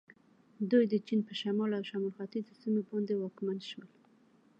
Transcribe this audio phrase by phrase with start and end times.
[0.71, 3.87] دوی د چین په شمال او شمال ختیځو سیمو باندې واکمن شول.